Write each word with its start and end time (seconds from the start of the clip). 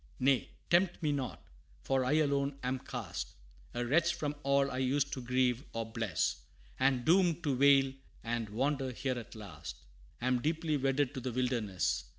Nay, 0.19 0.49
tempt 0.71 1.03
me 1.03 1.11
not! 1.11 1.45
for 1.83 2.03
I 2.03 2.13
alone 2.13 2.57
am 2.63 2.79
cast, 2.79 3.35
A 3.75 3.85
wretch 3.85 4.15
from 4.15 4.33
all 4.41 4.71
I 4.71 4.79
used 4.79 5.13
to 5.13 5.21
grieve 5.21 5.63
or 5.73 5.85
bless; 5.85 6.37
And 6.79 7.05
doomed 7.05 7.43
to 7.43 7.55
wail 7.55 7.93
and 8.23 8.49
wander 8.49 8.91
here 8.93 9.19
at 9.19 9.35
last, 9.35 9.75
Am 10.19 10.41
deeply 10.41 10.75
wedded 10.75 11.13
to 11.13 11.19
the 11.19 11.31
wilderness. 11.31 12.05